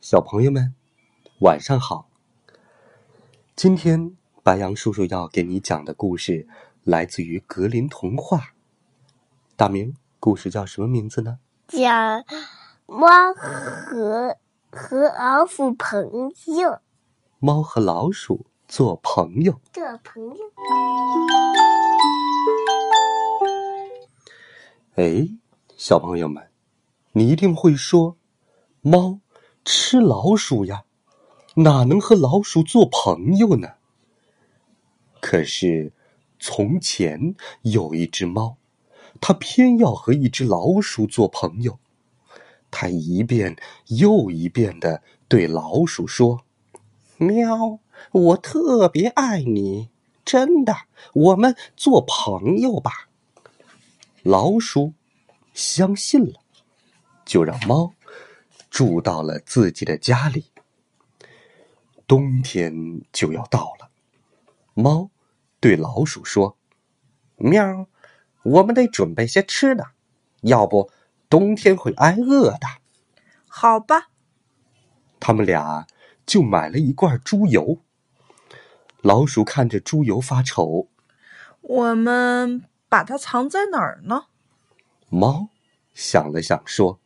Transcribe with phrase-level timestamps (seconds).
[0.00, 0.74] 小朋友们，
[1.40, 2.08] 晚上好。
[3.56, 6.46] 今天白羊叔叔要给你讲的故事
[6.82, 8.52] 来自于格林童话。
[9.56, 11.38] 大明，故事叫什么名字呢？
[11.68, 12.24] 讲
[12.84, 14.36] 猫和
[14.70, 16.80] 和老鼠朋友。
[17.38, 18.44] 猫和老鼠
[18.74, 19.60] 做朋友。
[19.70, 20.34] 做朋友。
[24.94, 25.28] 哎，
[25.76, 26.48] 小朋友们，
[27.12, 28.16] 你一定会说，
[28.80, 29.18] 猫。
[29.62, 30.84] 吃老鼠呀，
[31.56, 33.74] 哪能和老鼠做朋友呢？
[35.20, 35.92] 可是，
[36.40, 38.56] 从前有一只猫，
[39.20, 41.78] 它偏要和一只老鼠做朋友。
[42.70, 43.54] 它一遍
[43.88, 46.40] 又一遍的对老鼠说
[47.18, 47.78] ：“喵，
[48.10, 49.88] 我特别爱你，
[50.24, 50.74] 真的，
[51.14, 53.08] 我们做朋友吧。”
[54.22, 54.92] 老鼠
[55.54, 56.40] 相信了，
[57.24, 57.94] 就让猫。
[58.70, 60.46] 住到了自己的家里。
[62.06, 63.90] 冬天就要到了，
[64.72, 65.10] 猫
[65.60, 66.56] 对老鼠说
[67.36, 67.86] ：“喵，
[68.42, 69.88] 我们得准备些吃的，
[70.40, 70.90] 要不
[71.28, 72.66] 冬天会挨饿的。”
[73.46, 74.08] 好吧，
[75.20, 75.86] 他们俩
[76.24, 77.78] 就买了一罐猪油。
[79.02, 80.88] 老鼠看着猪油发愁
[81.60, 84.26] ：“我们把它藏在哪儿呢？”
[85.10, 85.48] 猫
[85.92, 86.98] 想了想说。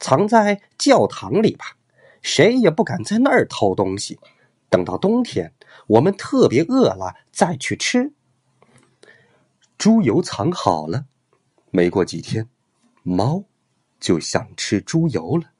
[0.00, 1.76] 藏在教堂里吧，
[2.20, 4.18] 谁也不敢在那儿偷东西。
[4.68, 5.54] 等到冬天，
[5.86, 8.12] 我们特别饿了再去吃。
[9.78, 11.06] 猪油藏好了，
[11.70, 12.48] 没过几天，
[13.02, 13.44] 猫
[13.98, 15.52] 就想吃猪油了。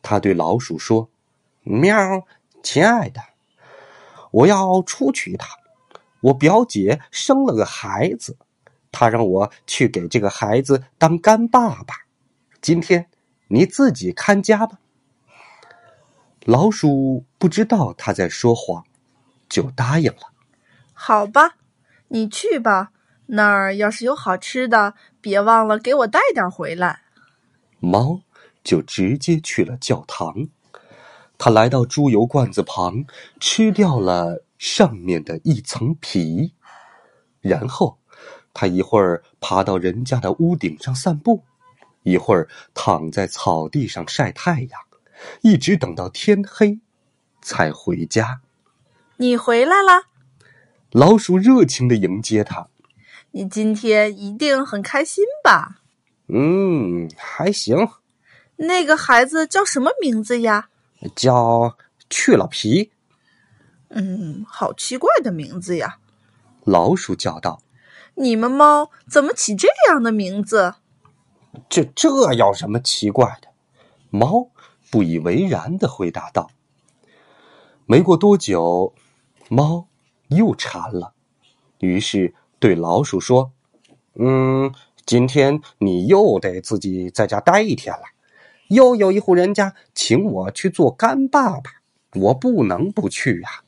[0.00, 1.10] 他对老鼠说
[1.62, 2.26] ：“喵，
[2.62, 3.20] 亲爱的，
[4.30, 5.48] 我要出去一趟。
[6.20, 8.36] 我表姐生了个孩子，
[8.92, 11.94] 她让我去给这个孩子当干爸爸。
[12.60, 13.08] 今天。”
[13.52, 14.78] 你自己看家吧。
[16.44, 18.84] 老鼠不知道他在说谎，
[19.48, 20.30] 就答应了。
[20.92, 21.56] 好吧，
[22.06, 22.92] 你去吧。
[23.26, 27.00] 那儿要是有好吃的，别忘了给我带点回来。
[27.80, 28.20] 猫
[28.62, 30.46] 就直接去了教堂。
[31.42, 33.06] 他来到猪油罐子旁，
[33.40, 36.52] 吃掉了上面的一层皮，
[37.40, 37.96] 然后
[38.52, 41.42] 他一会儿爬到人家的屋顶上散步。
[42.02, 44.80] 一会儿躺在草地上晒太阳，
[45.40, 46.78] 一直等到天黑，
[47.40, 48.42] 才回家。
[49.16, 50.08] 你回来了，
[50.90, 52.68] 老鼠热情的迎接他。
[53.30, 55.80] 你今天一定很开心吧？
[56.28, 57.88] 嗯，还行。
[58.56, 60.68] 那个孩子叫什么名字呀？
[61.14, 61.76] 叫
[62.08, 62.92] 去了皮。
[63.88, 65.98] 嗯，好奇怪的名字呀！
[66.64, 67.62] 老鼠叫道
[68.14, 70.74] ：“你们猫怎么起这样的名字？”
[71.68, 73.48] 这这有什么奇怪的？
[74.10, 74.50] 猫
[74.90, 76.50] 不以为然的回答道。
[77.86, 78.94] 没过多久，
[79.48, 79.88] 猫
[80.28, 81.14] 又馋了，
[81.78, 83.50] 于是对老鼠说
[84.14, 84.72] ：“嗯，
[85.04, 88.02] 今天你又得自己在家待一天了。
[88.70, 91.70] 又有一户人家请我去做干爸爸，
[92.14, 93.62] 我不能不去呀。”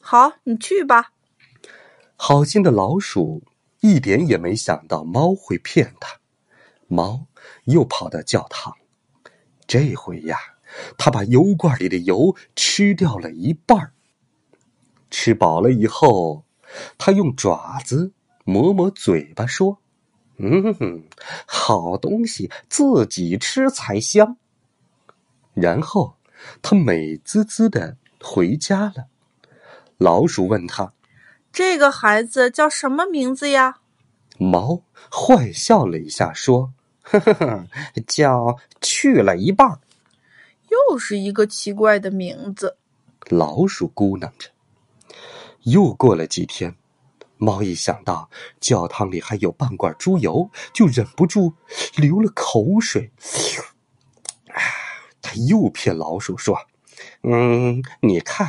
[0.00, 1.12] 好，你去吧。
[2.16, 3.44] 好心的老鼠
[3.80, 6.18] 一点也没想到猫会骗他。
[6.86, 7.26] 猫
[7.64, 8.74] 又跑到教堂，
[9.66, 10.36] 这回呀，
[10.96, 13.92] 他把油罐里的油吃掉了一半
[15.10, 16.44] 吃饱了以后，
[16.96, 18.12] 他用爪子
[18.44, 19.78] 抹抹嘴巴，说
[20.38, 21.04] ：“嗯，
[21.46, 24.36] 好东西自己吃才香。”
[25.54, 26.14] 然后
[26.62, 29.06] 他美滋滋的回家了。
[29.96, 30.92] 老鼠问他
[31.52, 33.80] ：“这个孩子叫什么名字呀？”
[34.38, 36.72] 猫坏笑了一下，说。
[37.10, 37.66] 呵呵呵，
[38.06, 39.80] 叫去了一半
[40.68, 42.76] 又是一个奇怪的名字。
[43.30, 44.50] 老鼠咕囔着。
[45.62, 46.76] 又过了几天，
[47.38, 48.28] 猫一想到
[48.60, 51.54] 教堂里还有半罐猪油，就忍不住
[51.96, 53.10] 流了口水。
[55.22, 56.58] 他又骗老鼠说
[57.22, 58.48] ：“嗯，你看，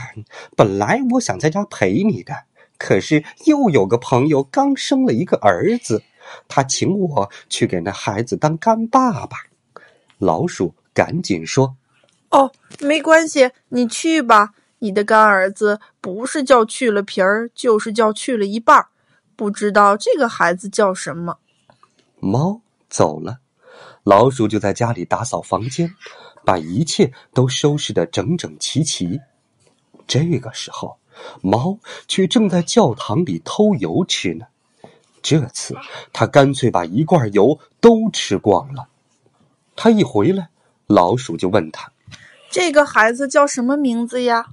[0.56, 2.44] 本来我想在家陪你的，
[2.77, 6.03] 可是又有个朋友刚生了一个儿子。”
[6.47, 9.38] 他请我去给那孩子当干爸爸，
[10.19, 11.75] 老鼠赶紧说
[12.30, 12.51] ：“哦，
[12.81, 14.53] 没关系，你去吧。
[14.79, 18.87] 你的干儿子不是叫去了皮儿，就是叫去了一半儿，
[19.35, 21.37] 不知道这个孩子叫什么。”
[22.19, 23.39] 猫走了，
[24.03, 25.93] 老鼠就在家里打扫房间，
[26.45, 29.19] 把一切都收拾得整整齐齐。
[30.07, 30.97] 这个时候，
[31.41, 31.77] 猫
[32.07, 34.45] 却正在教堂里偷油吃呢。
[35.21, 35.75] 这次
[36.13, 38.87] 他干脆把一罐油都吃光了。
[39.75, 40.49] 他一回来，
[40.87, 41.91] 老鼠就问他
[42.49, 44.47] ：“这个孩子叫什么名字呀？”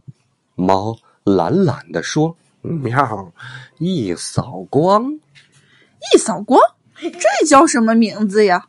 [0.57, 3.33] 猫懒懒地说：“喵，
[3.79, 5.21] 一扫光。”
[6.15, 6.61] 一扫光，
[7.01, 8.69] 这叫什么名字呀？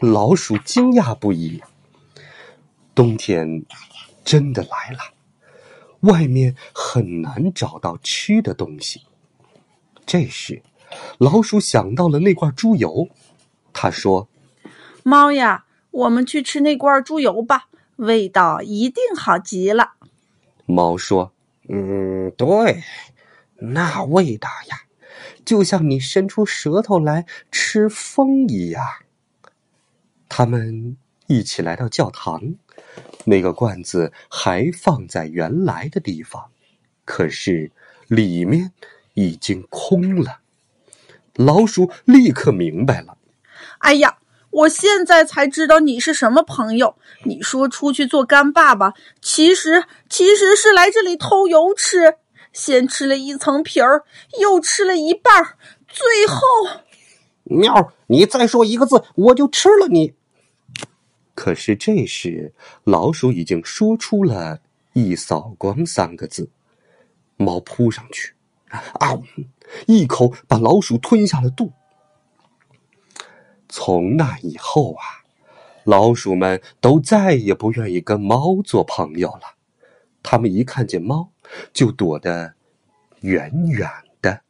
[0.00, 1.62] 老鼠惊讶不已。
[2.94, 3.64] 冬天
[4.24, 4.98] 真的来了，
[6.00, 9.02] 外面很难找到吃的东西。
[10.06, 10.62] 这时，
[11.18, 13.08] 老鼠想到了那罐猪油，
[13.72, 14.28] 他说
[15.04, 19.92] ：“猫呀，我们去吃那罐猪油吧，味道一定好极了。”
[20.70, 21.32] 猫说
[21.68, 22.82] ：“嗯，对，
[23.58, 24.82] 那味道呀。”
[25.44, 28.84] 就像你伸出舌头来吃风一样。
[30.28, 30.96] 他们
[31.26, 32.54] 一起来到教堂，
[33.24, 36.50] 那个罐子还放在原来的地方，
[37.04, 37.72] 可是
[38.06, 38.72] 里面
[39.14, 40.40] 已经空了。
[41.34, 43.18] 老鼠立刻明白了
[43.80, 44.18] ：“哎呀，
[44.50, 46.96] 我现在才知道你是什么朋友！
[47.24, 52.16] 你说出去做干爸爸，其实其实是来这里偷油吃。”
[52.52, 54.04] 先吃了一层皮儿，
[54.40, 55.56] 又吃了一半儿，
[55.86, 56.82] 最后，
[57.44, 57.92] 喵！
[58.08, 60.14] 你再说一个字，我就吃了你。
[61.36, 62.52] 可是这时，
[62.82, 64.58] 老鼠已经说出了
[64.94, 66.50] 一扫光三个字。
[67.36, 68.34] 猫扑上去，
[68.68, 69.16] 啊！
[69.86, 71.72] 一口把老鼠吞下了肚。
[73.70, 75.02] 从那以后啊，
[75.84, 79.54] 老鼠们都再也不愿意跟猫做朋友了。
[80.22, 81.30] 他们一看见猫，
[81.72, 82.52] 就躲得
[83.20, 83.88] 远远
[84.20, 84.40] 的。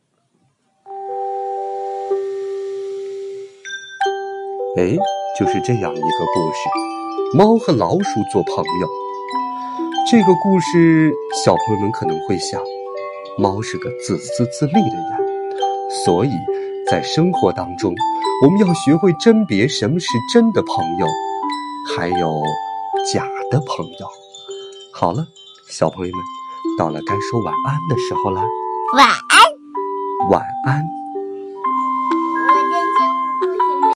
[4.76, 4.96] 哎，
[5.38, 8.88] 就是这样一个故事：猫和老鼠做朋友。
[10.10, 11.12] 这个故事，
[11.44, 12.60] 小朋友们可能会想，
[13.38, 16.30] 猫是个自私自利的人，所以
[16.90, 17.94] 在生活当中，
[18.42, 21.06] 我们要学会甄别什么是真的朋友，
[21.94, 22.40] 还有
[23.12, 24.06] 假的朋友。
[24.94, 25.26] 好了。
[25.68, 26.20] 小朋友们，
[26.76, 28.42] 到了该说晚安的时候了。
[28.96, 30.99] 晚安，晚安。